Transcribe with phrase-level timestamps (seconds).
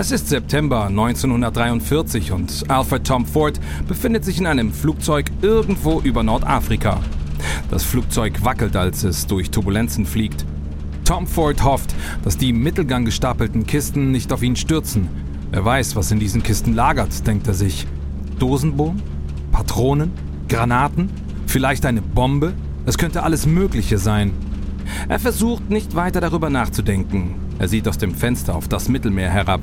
[0.00, 6.22] Es ist September 1943 und Alfred Tom Ford befindet sich in einem Flugzeug irgendwo über
[6.22, 7.02] Nordafrika.
[7.70, 10.46] Das Flugzeug wackelt, als es durch Turbulenzen fliegt.
[11.04, 11.94] Tom Ford hofft,
[12.24, 15.06] dass die Mittelgang gestapelten Kisten nicht auf ihn stürzen.
[15.50, 17.86] Wer weiß, was in diesen Kisten lagert, denkt er sich.
[18.38, 19.02] Dosenbohnen?
[19.52, 20.12] Patronen?
[20.48, 21.10] Granaten?
[21.46, 22.54] Vielleicht eine Bombe?
[22.86, 24.32] Es könnte alles Mögliche sein.
[25.10, 27.34] Er versucht nicht weiter darüber nachzudenken.
[27.58, 29.60] Er sieht aus dem Fenster auf das Mittelmeer herab.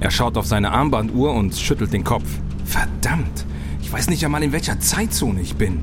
[0.00, 2.24] Er schaut auf seine Armbanduhr und schüttelt den Kopf.
[2.64, 3.44] Verdammt,
[3.82, 5.82] ich weiß nicht einmal, in welcher Zeitzone ich bin.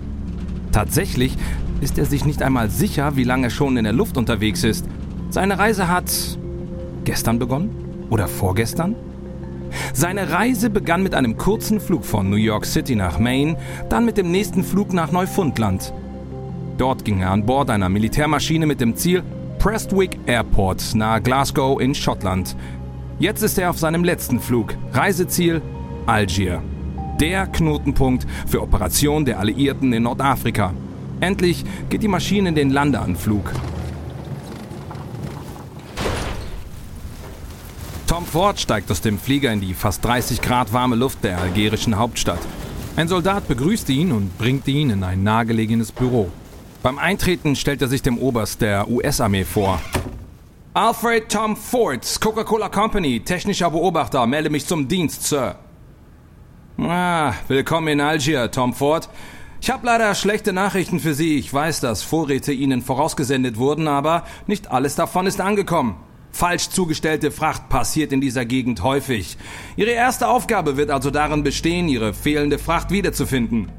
[0.71, 1.37] Tatsächlich
[1.81, 4.85] ist er sich nicht einmal sicher, wie lange er schon in der Luft unterwegs ist.
[5.29, 6.11] Seine Reise hat
[7.03, 7.69] gestern begonnen
[8.09, 8.95] oder vorgestern?
[9.93, 13.57] Seine Reise begann mit einem kurzen Flug von New York City nach Maine,
[13.89, 15.93] dann mit dem nächsten Flug nach Neufundland.
[16.77, 19.23] Dort ging er an Bord einer Militärmaschine mit dem Ziel
[19.59, 22.55] Prestwick Airport nahe Glasgow in Schottland.
[23.19, 25.63] Jetzt ist er auf seinem letzten Flug, Reiseziel
[26.05, 26.61] Algier.
[27.19, 30.71] Der Knotenpunkt für Operationen der Alliierten in Nordafrika.
[31.19, 33.53] Endlich geht die Maschine in den Landeanflug.
[38.05, 41.97] Tom Ford steigt aus dem Flieger in die fast 30 Grad warme Luft der algerischen
[41.97, 42.39] Hauptstadt.
[42.95, 46.29] Ein Soldat begrüßt ihn und bringt ihn in ein nahegelegenes Büro.
[46.83, 49.81] Beim Eintreten stellt er sich dem Oberst der US-Armee vor.
[50.77, 55.55] Alfred Tom Ford, Coca-Cola Company, technischer Beobachter, melde mich zum Dienst, Sir.
[56.77, 59.09] Ah, willkommen in Algier, Tom Ford.
[59.59, 61.39] Ich habe leider schlechte Nachrichten für Sie.
[61.39, 65.95] Ich weiß, dass Vorräte Ihnen vorausgesendet wurden, aber nicht alles davon ist angekommen.
[66.29, 69.35] Falsch zugestellte Fracht passiert in dieser Gegend häufig.
[69.77, 73.71] Ihre erste Aufgabe wird also darin bestehen, Ihre fehlende Fracht wiederzufinden.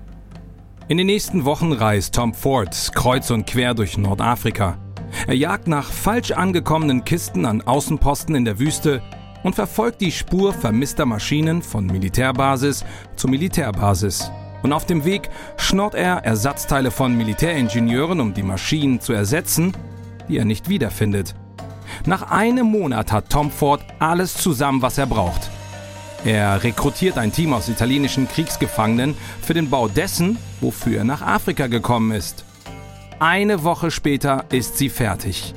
[0.89, 4.79] In den nächsten Wochen reist Tom Ford kreuz und quer durch Nordafrika.
[5.27, 9.03] Er jagt nach falsch angekommenen Kisten an Außenposten in der Wüste
[9.43, 12.85] und verfolgt die Spur vermisster Maschinen von Militärbasis
[13.17, 14.31] zu Militärbasis.
[14.63, 19.73] Und auf dem Weg schnort er Ersatzteile von Militäringenieuren, um die Maschinen zu ersetzen,
[20.29, 21.35] die er nicht wiederfindet.
[22.07, 25.51] Nach einem Monat hat Tom Ford alles zusammen, was er braucht.
[26.25, 31.69] Er rekrutiert ein Team aus italienischen Kriegsgefangenen für den Bau dessen, wofür er nach Afrika
[31.69, 32.45] gekommen ist.
[33.21, 35.55] Eine Woche später ist sie fertig.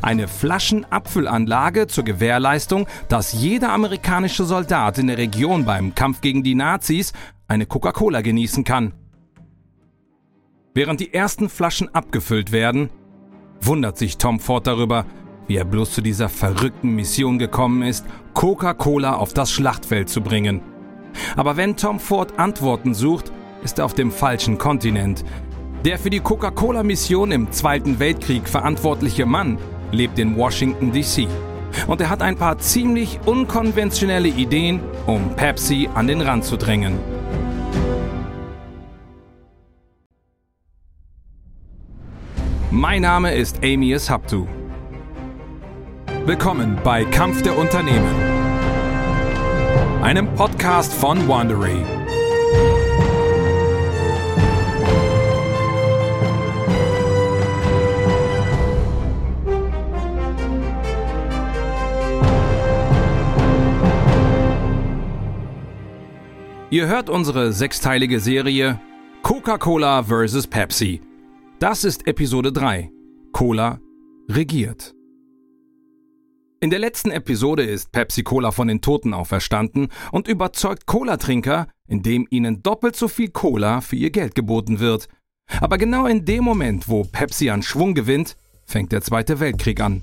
[0.00, 6.54] Eine Flaschenabfüllanlage zur Gewährleistung, dass jeder amerikanische Soldat in der Region beim Kampf gegen die
[6.54, 7.12] Nazis
[7.48, 8.94] eine Coca-Cola genießen kann.
[10.74, 12.90] Während die ersten Flaschen abgefüllt werden,
[13.60, 15.04] wundert sich Tom Ford darüber,
[15.48, 20.62] wie er bloß zu dieser verrückten Mission gekommen ist, Coca-Cola auf das Schlachtfeld zu bringen.
[21.36, 23.32] Aber wenn Tom Ford Antworten sucht,
[23.62, 25.24] ist er auf dem falschen Kontinent.
[25.84, 29.58] Der für die Coca-Cola-Mission im Zweiten Weltkrieg verantwortliche Mann
[29.92, 31.28] lebt in Washington, DC.
[31.86, 36.98] Und er hat ein paar ziemlich unkonventionelle Ideen, um Pepsi an den Rand zu drängen.
[42.70, 44.46] Mein Name ist Amias Haptu.
[46.24, 48.14] Willkommen bei Kampf der Unternehmen,
[50.02, 51.95] einem Podcast von Wandery.
[66.68, 68.80] Ihr hört unsere sechsteilige Serie
[69.22, 70.48] Coca-Cola vs.
[70.48, 71.00] Pepsi.
[71.60, 72.90] Das ist Episode 3.
[73.30, 73.78] Cola
[74.28, 74.92] regiert.
[76.58, 82.26] In der letzten Episode ist Pepsi Cola von den Toten auferstanden und überzeugt Cola-Trinker, indem
[82.30, 85.06] ihnen doppelt so viel Cola für ihr Geld geboten wird.
[85.60, 90.02] Aber genau in dem Moment, wo Pepsi an Schwung gewinnt, fängt der Zweite Weltkrieg an.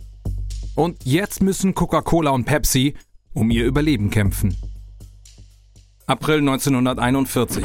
[0.76, 2.94] Und jetzt müssen Coca-Cola und Pepsi
[3.34, 4.56] um ihr Überleben kämpfen.
[6.06, 7.64] April 1941.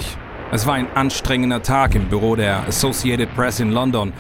[0.53, 4.13] Es war ein anstrengender Tag im Büro der Associated Press in London.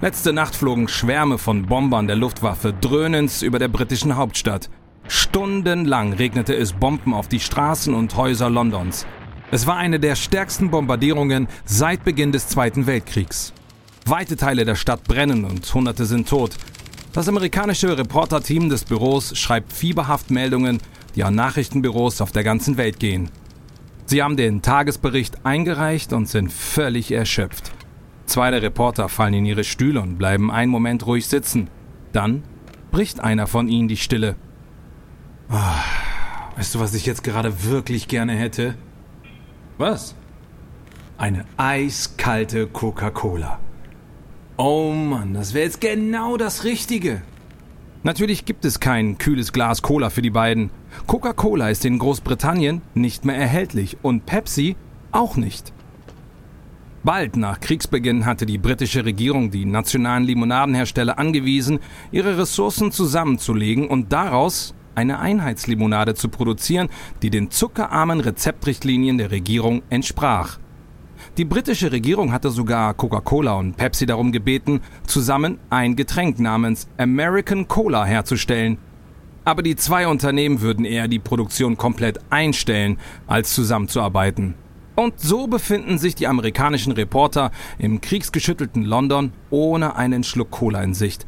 [0.00, 4.70] Letzte Nacht flogen Schwärme von Bombern der Luftwaffe dröhnend über der britischen Hauptstadt.
[5.08, 9.08] Stundenlang regnete es Bomben auf die Straßen und Häuser Londons.
[9.50, 13.52] Es war eine der stärksten Bombardierungen seit Beginn des Zweiten Weltkriegs.
[14.06, 16.52] Weite Teile der Stadt brennen und Hunderte sind tot.
[17.12, 20.78] Das amerikanische Reporterteam des Büros schreibt fieberhaft Meldungen,
[21.16, 23.30] die an Nachrichtenbüros auf der ganzen Welt gehen.
[24.06, 27.72] Sie haben den Tagesbericht eingereicht und sind völlig erschöpft.
[28.26, 31.68] Zwei der Reporter fallen in ihre Stühle und bleiben einen Moment ruhig sitzen.
[32.12, 32.42] Dann
[32.90, 34.36] bricht einer von ihnen die Stille.
[35.50, 38.74] Oh, weißt du, was ich jetzt gerade wirklich gerne hätte?
[39.78, 40.14] Was?
[41.18, 43.58] Eine eiskalte Coca-Cola.
[44.56, 47.22] Oh Mann, das wäre jetzt genau das Richtige.
[48.04, 50.68] Natürlich gibt es kein kühles Glas Cola für die beiden.
[51.06, 54.76] Coca-Cola ist in Großbritannien nicht mehr erhältlich und Pepsi
[55.10, 55.72] auch nicht.
[57.02, 61.78] Bald nach Kriegsbeginn hatte die britische Regierung die nationalen Limonadenhersteller angewiesen,
[62.12, 66.90] ihre Ressourcen zusammenzulegen und daraus eine Einheitslimonade zu produzieren,
[67.22, 70.58] die den zuckerarmen Rezeptrichtlinien der Regierung entsprach.
[71.36, 77.66] Die britische Regierung hatte sogar Coca-Cola und Pepsi darum gebeten, zusammen ein Getränk namens American
[77.66, 78.78] Cola herzustellen.
[79.44, 84.54] Aber die zwei Unternehmen würden eher die Produktion komplett einstellen, als zusammenzuarbeiten.
[84.94, 90.94] Und so befinden sich die amerikanischen Reporter im kriegsgeschüttelten London ohne einen Schluck Cola in
[90.94, 91.26] Sicht.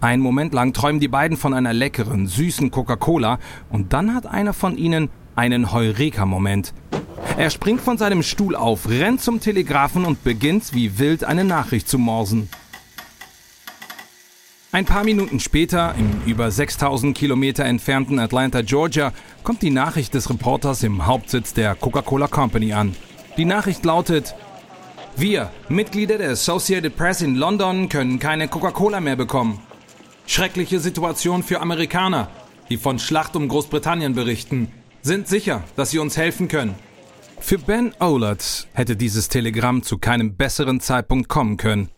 [0.00, 3.40] Einen Moment lang träumen die beiden von einer leckeren, süßen Coca-Cola
[3.70, 6.72] und dann hat einer von ihnen einen Heureka-Moment.
[7.36, 11.88] Er springt von seinem Stuhl auf, rennt zum Telegrafen und beginnt wie wild eine Nachricht
[11.88, 12.48] zu morsen.
[14.74, 19.12] Ein paar Minuten später, im über 6000 Kilometer entfernten Atlanta, Georgia,
[19.42, 22.96] kommt die Nachricht des Reporters im Hauptsitz der Coca-Cola Company an.
[23.36, 24.34] Die Nachricht lautet,
[25.14, 29.60] wir, Mitglieder der Associated Press in London, können keine Coca-Cola mehr bekommen.
[30.26, 32.28] Schreckliche Situation für Amerikaner,
[32.70, 34.72] die von Schlacht um Großbritannien berichten.
[35.02, 36.76] Sind sicher, dass sie uns helfen können.
[37.40, 41.88] Für Ben Olat hätte dieses Telegramm zu keinem besseren Zeitpunkt kommen können.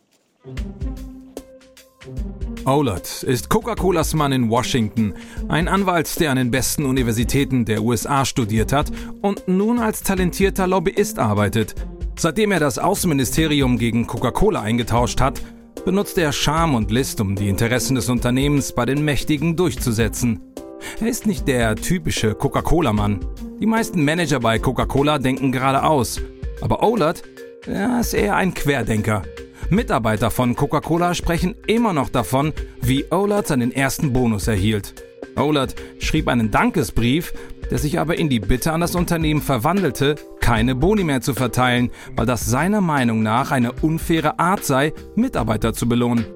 [2.65, 5.12] Olat ist Coca-Colas Mann in Washington,
[5.49, 8.91] ein Anwalt, der an den besten Universitäten der USA studiert hat
[9.21, 11.75] und nun als talentierter Lobbyist arbeitet.
[12.19, 15.43] Seitdem er das Außenministerium gegen Coca-Cola eingetauscht hat,
[15.85, 20.54] benutzt er Charme und List, um die Interessen des Unternehmens bei den Mächtigen durchzusetzen.
[21.01, 23.21] Er ist nicht der typische Coca-Cola-Mann.
[23.61, 26.21] Die meisten Manager bei Coca-Cola denken geradeaus.
[26.61, 27.23] Aber Olat
[27.67, 29.23] ja, ist eher ein Querdenker.
[29.71, 32.53] Mitarbeiter von Coca-Cola sprechen immer noch davon,
[32.83, 34.95] wie Olat seinen ersten Bonus erhielt.
[35.37, 37.33] Olat schrieb einen Dankesbrief,
[37.71, 41.91] der sich aber in die Bitte an das Unternehmen verwandelte, keine Boni mehr zu verteilen,
[42.15, 46.27] weil das seiner Meinung nach eine unfaire Art sei, Mitarbeiter zu belohnen.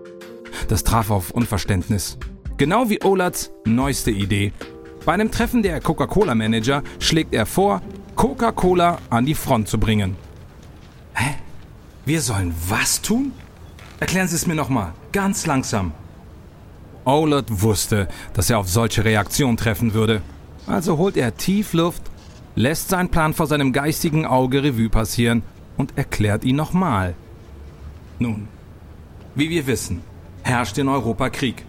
[0.69, 2.19] Das traf auf Unverständnis.
[2.59, 4.53] Genau wie Olats neueste Idee.
[5.07, 7.81] Bei einem Treffen der Coca-Cola-Manager schlägt er vor,
[8.17, 10.17] Coca-Cola an die Front zu bringen.
[11.15, 11.37] Hä?
[12.05, 13.31] Wir sollen was tun?
[14.01, 15.93] Erklären Sie es mir nochmal, ganz langsam.
[17.05, 20.21] Olat wusste, dass er auf solche Reaktionen treffen würde.
[20.67, 22.03] Also holt er tief Luft,
[22.57, 25.45] lässt seinen Plan vor seinem geistigen Auge Revue passieren
[25.77, 27.15] und erklärt ihn nochmal.
[28.19, 28.49] Nun,
[29.37, 30.03] wie wir wissen,
[30.43, 31.65] herrscht in Europa Krieg.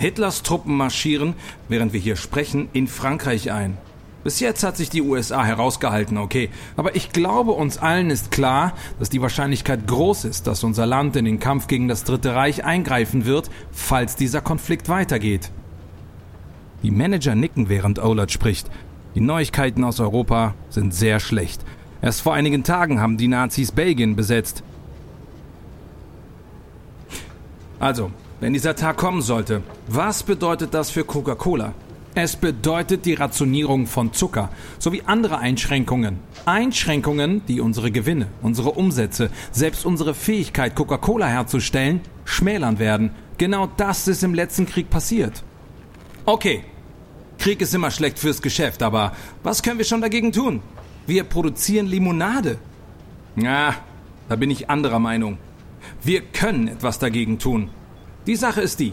[0.00, 1.34] Hitlers Truppen marschieren,
[1.68, 3.76] während wir hier sprechen, in Frankreich ein.
[4.24, 6.48] Bis jetzt hat sich die USA herausgehalten, okay.
[6.78, 11.16] Aber ich glaube, uns allen ist klar, dass die Wahrscheinlichkeit groß ist, dass unser Land
[11.16, 15.50] in den Kampf gegen das Dritte Reich eingreifen wird, falls dieser Konflikt weitergeht.
[16.82, 18.70] Die Manager nicken, während Olat spricht.
[19.14, 21.62] Die Neuigkeiten aus Europa sind sehr schlecht.
[22.00, 24.62] Erst vor einigen Tagen haben die Nazis Belgien besetzt.
[27.78, 31.74] Also, wenn dieser Tag kommen sollte, was bedeutet das für Coca-Cola?
[32.14, 34.48] Es bedeutet die Rationierung von Zucker
[34.78, 36.18] sowie andere Einschränkungen.
[36.44, 43.10] Einschränkungen, die unsere Gewinne, unsere Umsätze, selbst unsere Fähigkeit, Coca-Cola herzustellen, schmälern werden.
[43.38, 45.44] Genau das ist im letzten Krieg passiert.
[46.24, 46.64] Okay,
[47.38, 50.62] Krieg ist immer schlecht fürs Geschäft, aber was können wir schon dagegen tun?
[51.06, 52.58] Wir produzieren Limonade.
[53.36, 53.76] Ja,
[54.28, 55.38] da bin ich anderer Meinung.
[56.02, 57.70] Wir können etwas dagegen tun.
[58.26, 58.92] Die Sache ist die.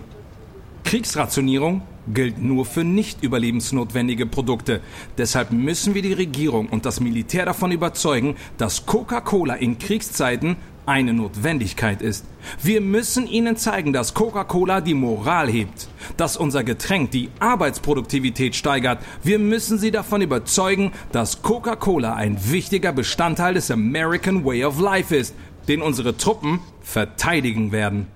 [0.86, 1.82] Kriegsrationierung
[2.14, 4.80] gilt nur für nicht überlebensnotwendige Produkte.
[5.18, 10.56] Deshalb müssen wir die Regierung und das Militär davon überzeugen, dass Coca-Cola in Kriegszeiten
[10.86, 12.26] eine Notwendigkeit ist.
[12.64, 19.04] Wir müssen ihnen zeigen, dass Coca-Cola die Moral hebt, dass unser Getränk die Arbeitsproduktivität steigert.
[19.22, 25.14] Wir müssen sie davon überzeugen, dass Coca-Cola ein wichtiger Bestandteil des American Way of Life
[25.14, 25.36] ist,
[25.68, 28.08] den unsere Truppen verteidigen werden.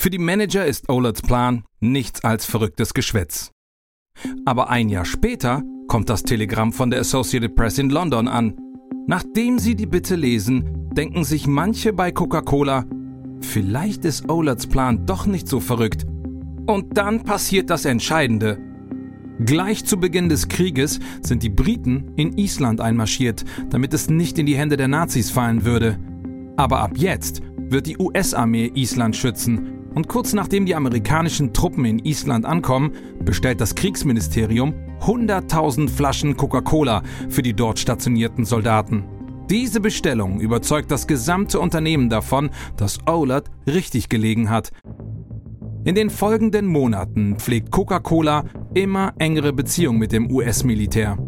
[0.00, 3.50] Für die Manager ist Olets Plan nichts als verrücktes Geschwätz.
[4.44, 8.56] Aber ein Jahr später kommt das Telegramm von der Associated Press in London an.
[9.08, 12.84] Nachdem sie die Bitte lesen, denken sich manche bei Coca-Cola,
[13.40, 16.06] vielleicht ist Olets Plan doch nicht so verrückt.
[16.68, 18.56] Und dann passiert das Entscheidende.
[19.44, 24.46] Gleich zu Beginn des Krieges sind die Briten in Island einmarschiert, damit es nicht in
[24.46, 25.98] die Hände der Nazis fallen würde.
[26.56, 31.98] Aber ab jetzt wird die US-Armee Island schützen und kurz nachdem die amerikanischen Truppen in
[31.98, 32.92] Island ankommen,
[33.24, 39.02] bestellt das Kriegsministerium 100.000 Flaschen Coca-Cola für die dort stationierten Soldaten.
[39.50, 44.70] Diese Bestellung überzeugt das gesamte Unternehmen davon, dass Olat richtig gelegen hat.
[45.82, 51.18] In den folgenden Monaten pflegt Coca-Cola immer engere Beziehungen mit dem US-Militär.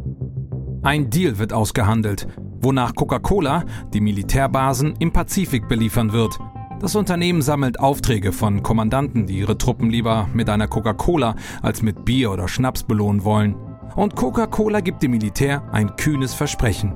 [0.83, 2.29] Ein Deal wird ausgehandelt,
[2.61, 6.39] wonach Coca-Cola die Militärbasen im Pazifik beliefern wird.
[6.81, 12.07] Das Unternehmen sammelt Aufträge von Kommandanten, die ihre Truppen lieber mit einer Coca-Cola als mit
[12.07, 13.55] Bier oder Schnaps belohnen wollen.
[13.97, 16.95] Und Coca-Cola gibt dem Militär ein kühnes Versprechen.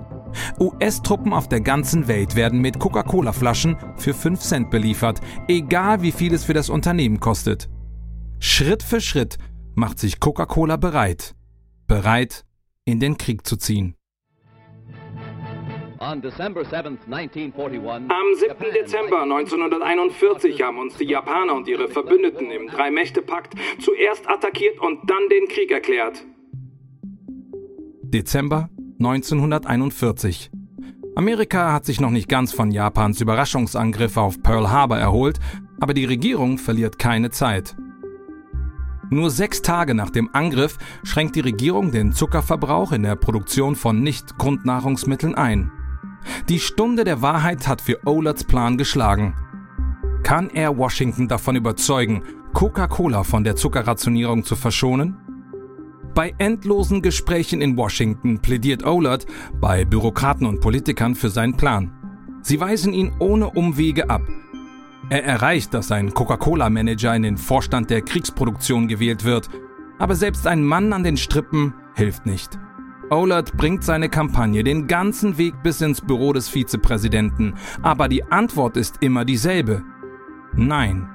[0.58, 6.32] US-Truppen auf der ganzen Welt werden mit Coca-Cola-Flaschen für 5 Cent beliefert, egal wie viel
[6.32, 7.68] es für das Unternehmen kostet.
[8.38, 9.36] Schritt für Schritt
[9.74, 11.34] macht sich Coca-Cola bereit.
[11.86, 12.46] Bereit,
[12.86, 13.96] in den Krieg zu ziehen.
[18.10, 18.56] Am 7.
[18.74, 25.30] Dezember 1941 haben uns die Japaner und ihre Verbündeten im Drei-Mächte-Pakt zuerst attackiert und dann
[25.30, 26.22] den Krieg erklärt.
[28.02, 28.68] Dezember
[28.98, 30.50] 1941.
[31.16, 35.38] Amerika hat sich noch nicht ganz von Japans Überraschungsangriff auf Pearl Harbor erholt,
[35.80, 37.76] aber die Regierung verliert keine Zeit.
[39.08, 44.02] Nur sechs Tage nach dem Angriff schränkt die Regierung den Zuckerverbrauch in der Produktion von
[44.02, 45.72] Nicht-Grundnahrungsmitteln ein.
[46.48, 49.34] Die Stunde der Wahrheit hat für Olerts Plan geschlagen.
[50.22, 55.16] Kann er Washington davon überzeugen, Coca-Cola von der Zuckerrationierung zu verschonen?
[56.14, 59.26] Bei endlosen Gesprächen in Washington plädiert Olert
[59.60, 61.92] bei Bürokraten und Politikern für seinen Plan.
[62.42, 64.22] Sie weisen ihn ohne Umwege ab.
[65.10, 69.50] Er erreicht, dass ein Coca-Cola-Manager in den Vorstand der Kriegsproduktion gewählt wird,
[69.98, 72.58] aber selbst ein Mann an den Strippen hilft nicht.
[73.10, 78.76] Olert bringt seine Kampagne den ganzen Weg bis ins Büro des Vizepräsidenten, aber die Antwort
[78.76, 79.82] ist immer dieselbe.
[80.54, 81.08] Nein.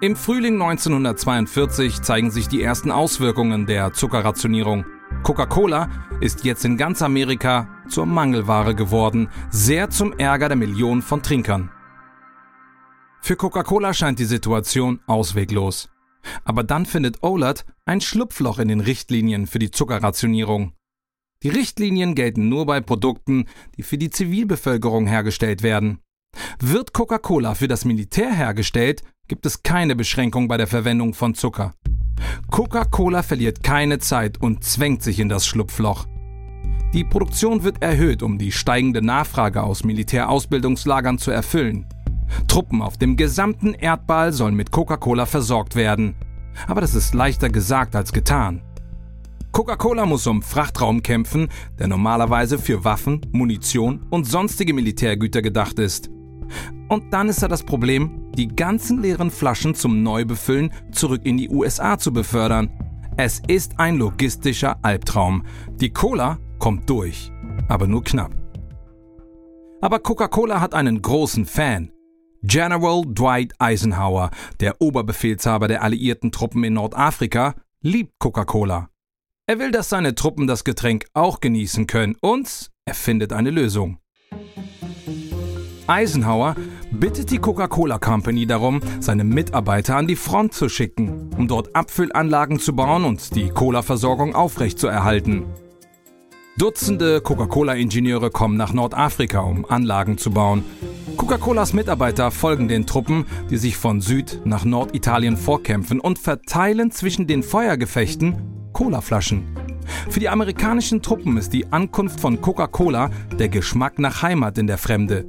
[0.00, 4.84] Im Frühling 1942 zeigen sich die ersten Auswirkungen der Zuckerrationierung.
[5.22, 5.88] Coca-Cola
[6.20, 11.70] ist jetzt in ganz Amerika zur Mangelware geworden, sehr zum Ärger der Millionen von Trinkern.
[13.20, 15.88] Für Coca-Cola scheint die Situation ausweglos.
[16.44, 20.72] Aber dann findet Olert ein Schlupfloch in den Richtlinien für die Zuckerrationierung.
[21.42, 25.98] Die Richtlinien gelten nur bei Produkten, die für die Zivilbevölkerung hergestellt werden.
[26.60, 31.74] Wird Coca-Cola für das Militär hergestellt, gibt es keine Beschränkung bei der Verwendung von Zucker.
[32.50, 36.06] Coca-Cola verliert keine Zeit und zwängt sich in das Schlupfloch.
[36.92, 41.86] Die Produktion wird erhöht, um die steigende Nachfrage aus Militärausbildungslagern zu erfüllen.
[42.48, 46.14] Truppen auf dem gesamten Erdball sollen mit Coca-Cola versorgt werden.
[46.66, 48.62] Aber das ist leichter gesagt als getan.
[49.52, 51.48] Coca-Cola muss um Frachtraum kämpfen,
[51.78, 56.08] der normalerweise für Waffen, Munition und sonstige Militärgüter gedacht ist.
[56.88, 61.50] Und dann ist da das Problem, die ganzen leeren Flaschen zum Neubefüllen zurück in die
[61.50, 62.70] USA zu befördern.
[63.16, 65.44] Es ist ein logistischer Albtraum.
[65.80, 67.30] Die Cola kommt durch,
[67.68, 68.32] aber nur knapp.
[69.82, 71.90] Aber Coca-Cola hat einen großen Fan.
[72.44, 78.88] General Dwight Eisenhower, der Oberbefehlshaber der alliierten Truppen in Nordafrika, liebt Coca-Cola.
[79.46, 83.98] Er will, dass seine Truppen das Getränk auch genießen können und er findet eine Lösung.
[85.86, 86.56] Eisenhower
[86.90, 92.58] bittet die Coca-Cola Company darum, seine Mitarbeiter an die Front zu schicken, um dort Abfüllanlagen
[92.58, 95.44] zu bauen und die Cola-Versorgung aufrechtzuerhalten.
[96.58, 100.64] Dutzende Coca-Cola-Ingenieure kommen nach Nordafrika, um Anlagen zu bauen.
[101.16, 107.26] Coca-Colas Mitarbeiter folgen den Truppen, die sich von Süd nach Norditalien vorkämpfen und verteilen zwischen
[107.26, 109.44] den Feuergefechten Colaflaschen.
[110.08, 114.78] Für die amerikanischen Truppen ist die Ankunft von Coca-Cola der Geschmack nach Heimat in der
[114.78, 115.26] Fremde.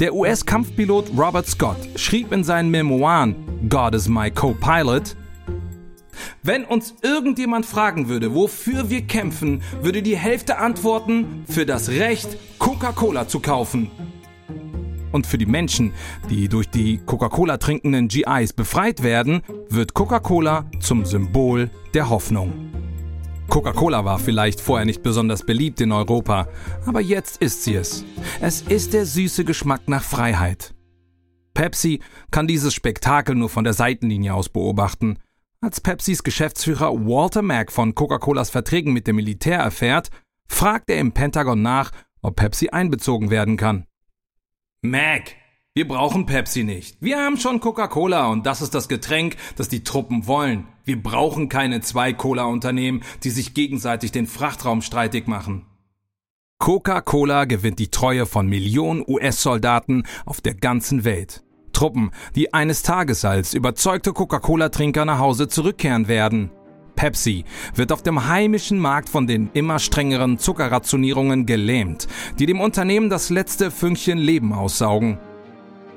[0.00, 3.34] Der US-Kampfpilot Robert Scott schrieb in seinen Memoiren
[3.68, 5.16] God is my co-pilot,
[6.42, 12.36] wenn uns irgendjemand fragen würde, wofür wir kämpfen, würde die Hälfte antworten, für das Recht,
[12.58, 13.90] Coca-Cola zu kaufen.
[15.12, 15.92] Und für die Menschen,
[16.28, 22.52] die durch die Coca-Cola trinkenden GIs befreit werden, wird Coca-Cola zum Symbol der Hoffnung.
[23.48, 26.48] Coca-Cola war vielleicht vorher nicht besonders beliebt in Europa,
[26.84, 28.04] aber jetzt ist sie es.
[28.40, 30.74] Es ist der süße Geschmack nach Freiheit.
[31.54, 32.00] Pepsi
[32.30, 35.18] kann dieses Spektakel nur von der Seitenlinie aus beobachten.
[35.60, 40.10] Als Pepsis Geschäftsführer Walter Mack von Coca-Colas Verträgen mit dem Militär erfährt,
[40.46, 41.90] fragt er im Pentagon nach,
[42.22, 43.87] ob Pepsi einbezogen werden kann.
[44.82, 45.34] Mac,
[45.74, 46.98] wir brauchen Pepsi nicht.
[47.00, 50.68] Wir haben schon Coca-Cola und das ist das Getränk, das die Truppen wollen.
[50.84, 55.66] Wir brauchen keine zwei Cola-Unternehmen, die sich gegenseitig den Frachtraum streitig machen.
[56.58, 61.42] Coca-Cola gewinnt die Treue von Millionen US-Soldaten auf der ganzen Welt.
[61.72, 66.50] Truppen, die eines Tages als überzeugte Coca-Cola-Trinker nach Hause zurückkehren werden.
[66.98, 67.44] Pepsi
[67.76, 72.08] wird auf dem heimischen Markt von den immer strengeren Zuckerrationierungen gelähmt,
[72.40, 75.16] die dem Unternehmen das letzte Fünkchen Leben aussaugen.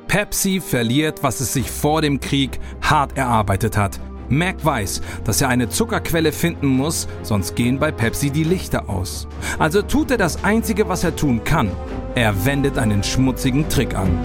[0.08, 4.00] Pepsi verliert, was es sich vor dem Krieg hart erarbeitet hat.
[4.30, 9.28] Mac weiß, dass er eine Zuckerquelle finden muss, sonst gehen bei Pepsi die Lichter aus.
[9.58, 11.72] Also tut er das Einzige, was er tun kann.
[12.14, 14.20] Er wendet einen schmutzigen Trick an.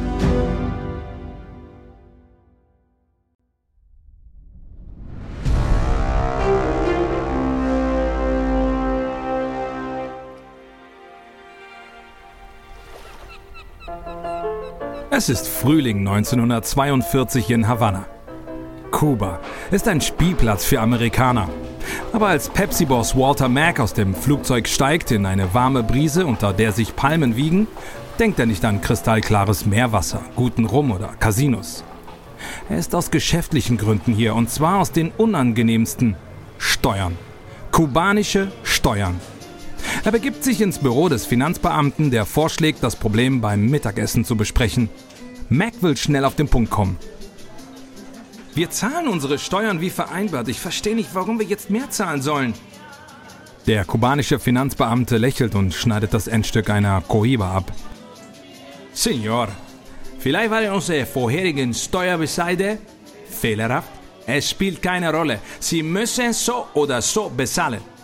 [15.11, 18.07] Es ist Frühling 1942 in Havanna.
[18.91, 19.41] Kuba
[19.71, 21.49] ist ein Spielplatz für Amerikaner.
[22.13, 26.73] Aber als Pepsi-Boss Walter Mack aus dem Flugzeug steigt in eine warme Brise, unter der
[26.73, 27.69] sich Palmen wiegen,
[28.19, 31.85] denkt er nicht an kristallklares Meerwasser, guten Rum oder Casinos.
[32.69, 36.17] Er ist aus geschäftlichen Gründen hier und zwar aus den unangenehmsten
[36.59, 37.17] Steuern.
[37.71, 39.21] Kubanische Steuern.
[40.07, 44.89] Er begibt sich ins Büro des Finanzbeamten, der vorschlägt, das Problem beim Mittagessen zu besprechen.
[45.49, 46.97] Mac will schnell auf den Punkt kommen.
[48.55, 50.47] Wir zahlen unsere Steuern wie vereinbart.
[50.47, 52.55] Ich verstehe nicht, warum wir jetzt mehr zahlen sollen.
[53.67, 57.73] Der kubanische Finanzbeamte lächelt und schneidet das Endstück einer Coiba ab.
[58.93, 59.49] Senor,
[60.21, 62.79] vielleicht waren unsere vorherigen Steuerbescheide
[63.29, 63.91] fehlerhaft.
[64.25, 65.41] Es spielt keine Rolle.
[65.59, 67.96] Sie müssen so oder so bezahlen.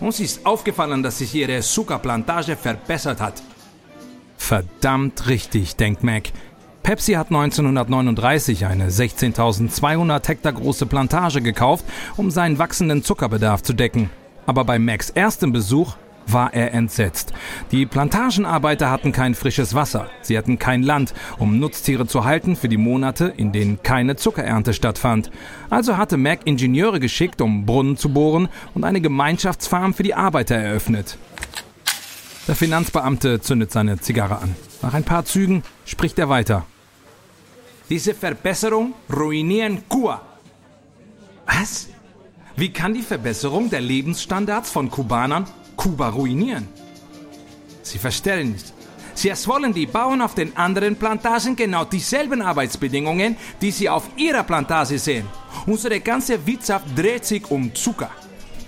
[0.00, 3.42] Uns ist aufgefallen, dass sich Ihre Zuckerplantage verbessert hat.
[4.36, 6.30] Verdammt richtig, denkt Mac.
[6.82, 11.84] Pepsi hat 1939 eine 16.200 Hektar große Plantage gekauft,
[12.16, 14.08] um seinen wachsenden Zuckerbedarf zu decken.
[14.46, 15.94] Aber bei Macs erstem Besuch
[16.26, 17.32] war er entsetzt.
[17.70, 22.68] Die Plantagenarbeiter hatten kein frisches Wasser, sie hatten kein Land, um Nutztiere zu halten für
[22.68, 25.30] die Monate, in denen keine Zuckerernte stattfand.
[25.68, 30.56] Also hatte Mac Ingenieure geschickt, um Brunnen zu bohren und eine Gemeinschaftsfarm für die Arbeiter
[30.56, 31.18] eröffnet.
[32.48, 34.56] Der Finanzbeamte zündet seine Zigarre an.
[34.82, 36.64] Nach ein paar Zügen spricht er weiter.
[37.88, 40.22] Diese Verbesserung ruinieren Kuba.
[41.46, 41.88] Was?
[42.56, 45.46] Wie kann die Verbesserung der Lebensstandards von Kubanern
[45.80, 46.68] Kuba ruinieren?
[47.82, 48.70] Sie verstehen nicht.
[49.14, 54.42] Sie wollen die Bauern auf den anderen Plantagen genau dieselben Arbeitsbedingungen, die sie auf ihrer
[54.42, 55.26] Plantage sehen.
[55.66, 58.10] Unsere ganze Wirtschaft dreht sich um Zucker.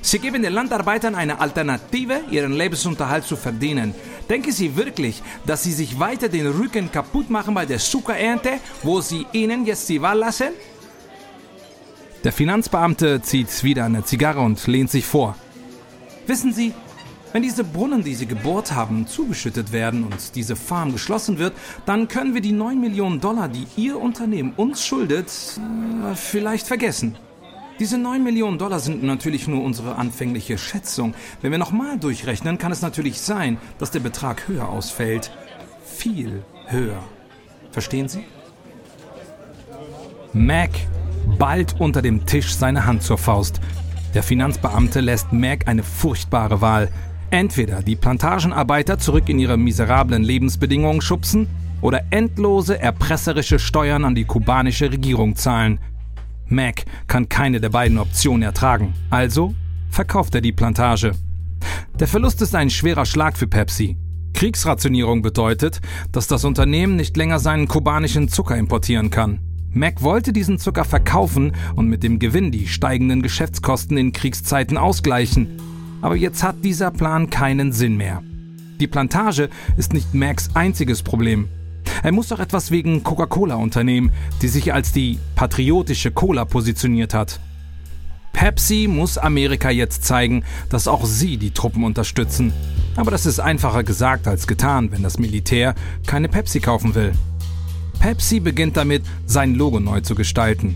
[0.00, 3.94] Sie geben den Landarbeitern eine Alternative, ihren Lebensunterhalt zu verdienen.
[4.30, 9.02] Denken Sie wirklich, dass Sie sich weiter den Rücken kaputt machen bei der Zuckerernte, wo
[9.02, 10.48] Sie ihnen jetzt die Wahl lassen?
[12.24, 15.36] Der Finanzbeamte zieht wieder eine Zigarre und lehnt sich vor.
[16.26, 16.72] Wissen Sie,
[17.32, 21.54] wenn diese Brunnen, die Sie gebohrt haben, zugeschüttet werden und diese Farm geschlossen wird,
[21.86, 27.16] dann können wir die 9 Millionen Dollar, die Ihr Unternehmen uns schuldet, äh, vielleicht vergessen.
[27.78, 31.14] Diese 9 Millionen Dollar sind natürlich nur unsere anfängliche Schätzung.
[31.40, 35.32] Wenn wir nochmal durchrechnen, kann es natürlich sein, dass der Betrag höher ausfällt.
[35.84, 37.02] Viel höher.
[37.70, 38.24] Verstehen Sie?
[40.32, 40.70] Mac
[41.38, 43.60] ballt unter dem Tisch seine Hand zur Faust.
[44.14, 46.90] Der Finanzbeamte lässt Mac eine furchtbare Wahl.
[47.32, 51.48] Entweder die Plantagenarbeiter zurück in ihre miserablen Lebensbedingungen schubsen
[51.80, 55.80] oder endlose erpresserische Steuern an die kubanische Regierung zahlen–
[56.52, 59.54] Mac kann keine der beiden Optionen ertragen, also
[59.90, 61.12] verkauft er die Plantage.
[61.98, 63.96] Der Verlust ist ein schwerer Schlag für Pepsi.
[64.34, 69.40] Kriegsrationierung bedeutet, dass das Unternehmen nicht länger seinen kubanischen Zucker importieren kann.
[69.70, 75.58] Mac wollte diesen Zucker verkaufen und mit dem Gewinn die steigenden Geschäftskosten in Kriegszeiten ausgleichen.
[76.02, 78.22] Aber jetzt hat dieser Plan keinen Sinn mehr.
[78.80, 81.48] Die Plantage ist nicht Macs einziges Problem.
[82.02, 84.10] Er muss doch etwas wegen Coca-Cola unternehmen,
[84.42, 87.38] die sich als die patriotische Cola positioniert hat.
[88.32, 92.52] Pepsi muss Amerika jetzt zeigen, dass auch sie die Truppen unterstützen.
[92.96, 95.74] Aber das ist einfacher gesagt als getan, wenn das Militär
[96.06, 97.12] keine Pepsi kaufen will.
[98.00, 100.74] Pepsi beginnt damit, sein Logo neu zu gestalten.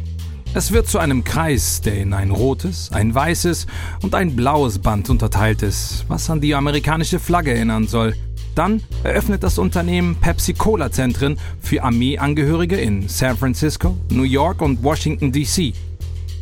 [0.56, 3.66] Es wird zu einem Kreis, der in ein rotes, ein weißes
[4.00, 8.16] und ein blaues Band unterteilt ist, was an die amerikanische Flagge erinnern soll.
[8.54, 15.74] Dann eröffnet das Unternehmen Pepsi-Cola-Zentren für Armeeangehörige in San Francisco, New York und Washington, D.C.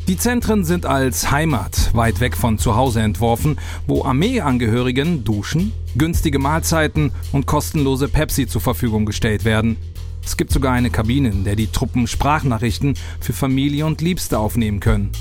[0.07, 6.39] Die Zentren sind als Heimat weit weg von zu Hause entworfen, wo Armeeangehörigen Duschen, günstige
[6.39, 9.77] Mahlzeiten und kostenlose Pepsi zur Verfügung gestellt werden.
[10.25, 14.81] Es gibt sogar eine Kabine, in der die Truppen Sprachnachrichten für Familie und Liebste aufnehmen
[14.81, 15.13] können.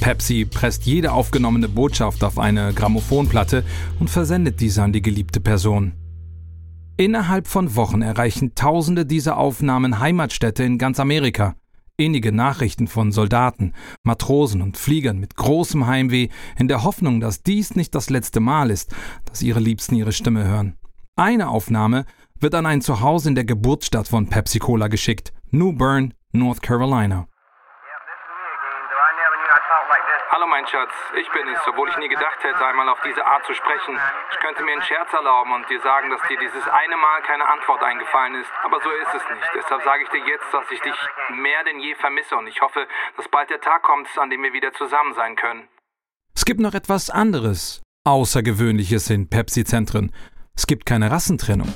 [0.00, 3.64] Pepsi presst jede aufgenommene Botschaft auf eine Grammophonplatte
[3.98, 5.92] und versendet diese an die geliebte Person.
[6.98, 11.54] Innerhalb von Wochen erreichen Tausende dieser Aufnahmen Heimatstädte in ganz Amerika.
[11.98, 17.74] Innige Nachrichten von Soldaten, Matrosen und Fliegern mit großem Heimweh in der Hoffnung, dass dies
[17.74, 20.76] nicht das letzte Mal ist, dass ihre Liebsten ihre Stimme hören.
[21.16, 22.04] Eine Aufnahme
[22.40, 25.32] wird an ein Zuhause in der Geburtsstadt von Pepsi Cola geschickt.
[25.50, 27.26] New Bern, North Carolina.
[30.30, 33.44] Hallo mein Schatz, ich bin es, obwohl ich nie gedacht hätte, einmal auf diese Art
[33.46, 33.96] zu sprechen.
[34.30, 37.48] Ich könnte mir einen Scherz erlauben und dir sagen, dass dir dieses eine Mal keine
[37.48, 38.50] Antwort eingefallen ist.
[38.64, 39.48] Aber so ist es nicht.
[39.54, 40.94] Deshalb sage ich dir jetzt, dass ich dich
[41.40, 44.52] mehr denn je vermisse und ich hoffe, dass bald der Tag kommt, an dem wir
[44.52, 45.68] wieder zusammen sein können.
[46.34, 50.12] Es gibt noch etwas anderes, Außergewöhnliches in Pepsi-Zentren.
[50.54, 51.72] Es gibt keine Rassentrennung.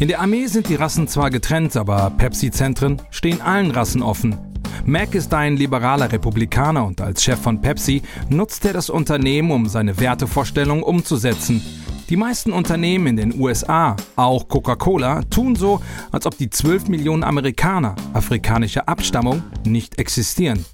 [0.00, 4.36] In der Armee sind die Rassen zwar getrennt, aber Pepsi-Zentren stehen allen Rassen offen.
[4.84, 9.66] Mac ist ein liberaler Republikaner und als Chef von Pepsi nutzt er das Unternehmen, um
[9.66, 11.62] seine Wertevorstellungen umzusetzen.
[12.10, 15.80] Die meisten Unternehmen in den USA, auch Coca-Cola, tun so,
[16.10, 20.66] als ob die 12 Millionen Amerikaner afrikanischer Abstammung nicht existieren.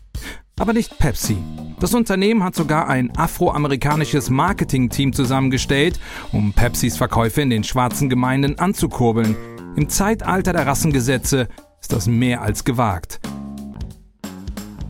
[0.61, 1.39] Aber nicht Pepsi.
[1.81, 5.99] Das Unternehmen hat sogar ein afroamerikanisches Marketingteam zusammengestellt,
[6.33, 9.35] um Pepsis Verkäufe in den schwarzen Gemeinden anzukurbeln.
[9.75, 11.49] Im Zeitalter der Rassengesetze
[11.81, 13.21] ist das mehr als gewagt.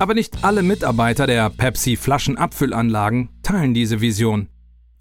[0.01, 4.49] Aber nicht alle Mitarbeiter der Pepsi Flaschenabfüllanlagen teilen diese Vision.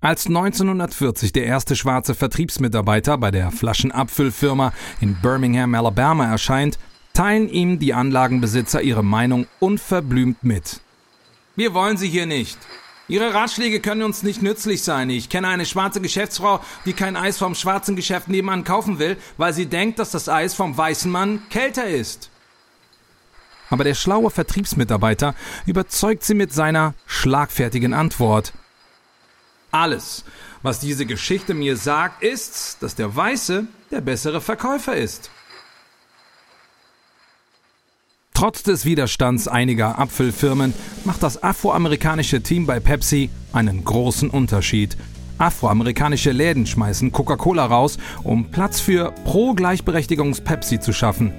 [0.01, 6.77] Als 1940 der erste schwarze Vertriebsmitarbeiter bei der Flaschenabfüllfirma in Birmingham, Alabama erscheint,
[7.19, 10.79] teilen ihm die Anlagenbesitzer ihre Meinung unverblümt mit.
[11.57, 12.57] Wir wollen sie hier nicht.
[13.09, 15.09] Ihre Ratschläge können uns nicht nützlich sein.
[15.09, 19.51] Ich kenne eine schwarze Geschäftsfrau, die kein Eis vom schwarzen Geschäft nebenan kaufen will, weil
[19.51, 22.29] sie denkt, dass das Eis vom weißen Mann kälter ist.
[23.69, 28.53] Aber der schlaue Vertriebsmitarbeiter überzeugt sie mit seiner schlagfertigen Antwort.
[29.71, 30.23] Alles,
[30.61, 35.31] was diese Geschichte mir sagt, ist, dass der Weiße der bessere Verkäufer ist.
[38.39, 40.73] Trotz des Widerstands einiger Apfelfirmen
[41.03, 44.95] macht das afroamerikanische Team bei Pepsi einen großen Unterschied.
[45.37, 51.33] Afroamerikanische Läden schmeißen Coca-Cola raus, um Platz für Pro-Gleichberechtigungs-Pepsi zu schaffen.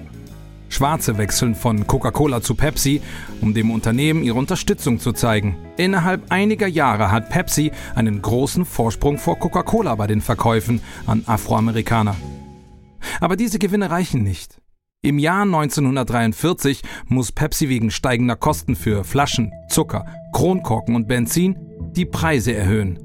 [0.69, 3.01] Schwarze wechseln von Coca-Cola zu Pepsi,
[3.41, 5.57] um dem Unternehmen ihre Unterstützung zu zeigen.
[5.79, 12.15] Innerhalb einiger Jahre hat Pepsi einen großen Vorsprung vor Coca-Cola bei den Verkäufen an Afroamerikaner.
[13.21, 14.60] Aber diese Gewinne reichen nicht.
[15.03, 21.57] Im Jahr 1943 muss Pepsi wegen steigender Kosten für Flaschen, Zucker, Kronkorken und Benzin
[21.97, 22.99] die Preise erhöhen.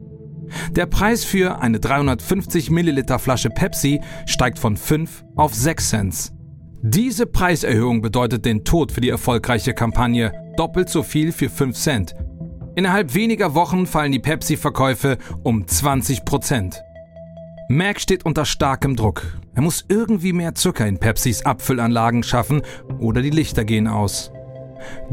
[0.71, 6.34] Der Preis für eine 350 Milliliter Flasche Pepsi steigt von 5 auf 6 Cent.
[6.81, 12.15] Diese Preiserhöhung bedeutet den Tod für die erfolgreiche Kampagne, doppelt so viel für 5 Cent.
[12.75, 16.84] Innerhalb weniger Wochen fallen die Pepsi-Verkäufe um 20 Prozent.
[17.69, 19.39] Mac steht unter starkem Druck.
[19.55, 22.61] Er muss irgendwie mehr Zucker in Pepsis Abfüllanlagen schaffen
[22.99, 24.31] oder die Lichter gehen aus.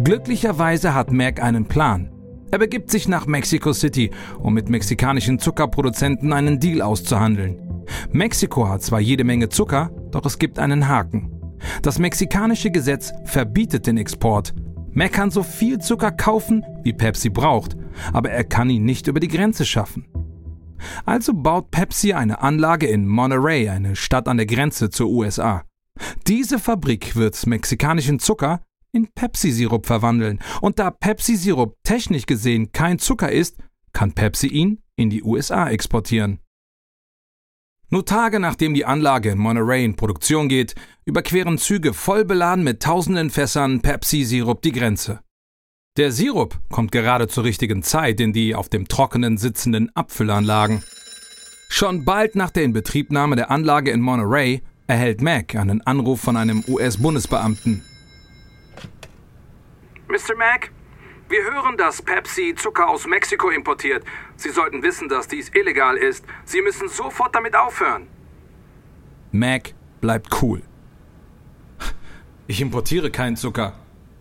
[0.02, 2.10] Glücklicherweise hat Mac einen Plan.
[2.50, 7.84] Er begibt sich nach Mexico City, um mit mexikanischen Zuckerproduzenten einen Deal auszuhandeln.
[8.10, 11.30] Mexiko hat zwar jede Menge Zucker, doch es gibt einen Haken.
[11.82, 14.54] Das mexikanische Gesetz verbietet den Export.
[14.90, 17.76] Mac kann so viel Zucker kaufen, wie Pepsi braucht,
[18.12, 20.06] aber er kann ihn nicht über die Grenze schaffen.
[21.04, 25.64] Also baut Pepsi eine Anlage in Monterey, eine Stadt an der Grenze zur USA.
[26.26, 30.40] Diese Fabrik wird mexikanischen Zucker in Pepsi-Sirup verwandeln.
[30.60, 33.58] Und da Pepsi-Sirup technisch gesehen kein Zucker ist,
[33.92, 36.38] kann Pepsi ihn in die USA exportieren.
[37.90, 42.82] Nur Tage nachdem die Anlage in Monterey in Produktion geht, überqueren Züge voll beladen mit
[42.82, 45.20] tausenden Fässern Pepsi-Sirup die Grenze.
[45.98, 50.82] Der Sirup kommt gerade zur richtigen Zeit in die auf dem Trockenen sitzenden Abfüllanlagen.
[51.68, 56.64] Schon bald nach der Inbetriebnahme der Anlage in Monterey erhält Mac einen Anruf von einem
[56.66, 57.84] US-Bundesbeamten.
[60.08, 60.34] Mr.
[60.38, 60.70] Mac,
[61.28, 64.02] wir hören, dass Pepsi Zucker aus Mexiko importiert.
[64.36, 66.24] Sie sollten wissen, dass dies illegal ist.
[66.46, 68.06] Sie müssen sofort damit aufhören.
[69.30, 70.62] Mac bleibt cool.
[72.46, 73.74] Ich importiere keinen Zucker.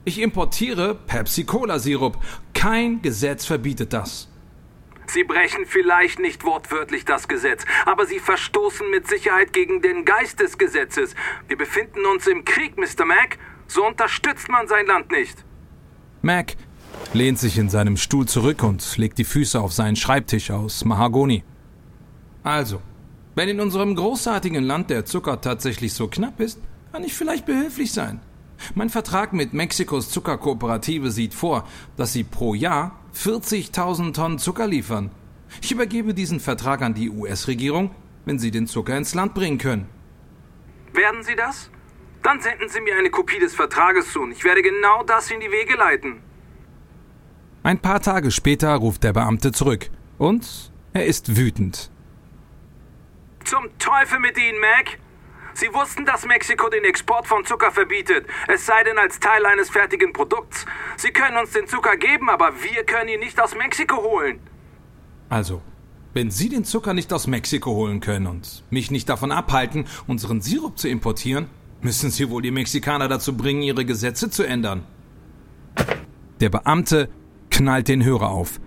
[0.04, 2.18] Ich importiere Pepsi-Cola-Sirup.
[2.56, 4.28] Kein Gesetz verbietet das.
[5.06, 10.40] Sie brechen vielleicht nicht wortwörtlich das Gesetz, aber Sie verstoßen mit Sicherheit gegen den Geist
[10.40, 11.14] des Gesetzes.
[11.48, 13.06] Wir befinden uns im Krieg, Mr.
[13.06, 13.38] Mac.
[13.68, 15.46] So unterstützt man sein Land nicht.
[16.22, 16.56] Mac
[17.14, 21.44] lehnt sich in seinem Stuhl zurück und legt die Füße auf seinen Schreibtisch aus Mahagoni.
[22.42, 22.82] Also,
[23.36, 26.60] wenn in unserem großartigen Land der Zucker tatsächlich so knapp ist,
[26.92, 28.20] kann ich vielleicht behilflich sein.
[28.76, 35.12] Mein Vertrag mit Mexikos Zuckerkooperative sieht vor, dass sie pro Jahr 40.000 Tonnen Zucker liefern.
[35.62, 37.94] Ich übergebe diesen Vertrag an die US-Regierung,
[38.26, 39.88] wenn Sie den Zucker ins Land bringen können.
[40.94, 41.70] Werden Sie das?
[42.24, 45.40] Dann senden Sie mir eine Kopie des Vertrages zu und ich werde genau das in
[45.40, 46.22] die Wege leiten.
[47.64, 51.92] Ein paar Tage später ruft der Beamte zurück und er ist wütend.
[53.44, 55.01] Zum Teufel mit Ihnen, Mac!
[55.54, 59.70] Sie wussten, dass Mexiko den Export von Zucker verbietet, es sei denn als Teil eines
[59.70, 60.66] fertigen Produkts.
[60.98, 64.40] Sie können uns den Zucker geben, aber wir können ihn nicht aus Mexiko holen.
[65.30, 65.62] Also,
[66.14, 70.42] wenn Sie den Zucker nicht aus Mexiko holen können und mich nicht davon abhalten, unseren
[70.42, 71.48] Sirup zu importieren,
[71.82, 74.84] müssen Sie wohl die Mexikaner dazu bringen, ihre Gesetze zu ändern.
[76.42, 77.10] Der Beamte
[77.50, 78.60] knallt den Hörer auf.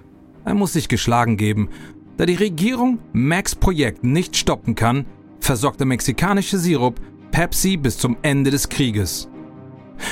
[0.45, 1.71] Er muss sich geschlagen geben.
[2.17, 5.07] Da die Regierung Max Projekt nicht stoppen kann,
[5.45, 9.29] versorgt der mexikanische Sirup Pepsi bis zum Ende des Krieges.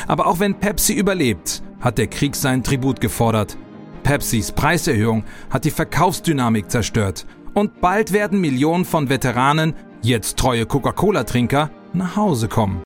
[0.06, 3.56] Aber auch wenn Pepsi überlebt, hat der Krieg seinen Tribut gefordert.
[4.02, 11.70] Pepsis Preiserhöhung hat die Verkaufsdynamik zerstört und bald werden Millionen von Veteranen, jetzt treue Coca-Cola-Trinker,
[11.92, 12.82] nach Hause kommen.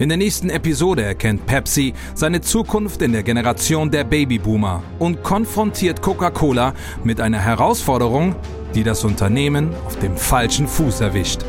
[0.00, 6.02] In der nächsten Episode erkennt Pepsi seine Zukunft in der Generation der Babyboomer und konfrontiert
[6.02, 8.36] Coca-Cola mit einer Herausforderung,
[8.76, 11.40] die das Unternehmen auf dem falschen Fuß erwischt.